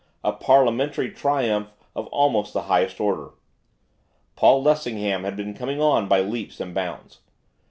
[0.23, 3.35] A parliamentary triumph of almost the highest order.
[4.35, 7.19] Paul Lessingham had been coming on by leaps and bounds.